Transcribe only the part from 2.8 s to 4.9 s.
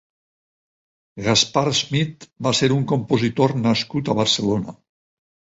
compositor nascut a Barcelona.